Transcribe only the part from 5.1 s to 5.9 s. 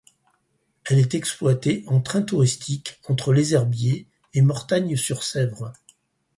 Sèvre.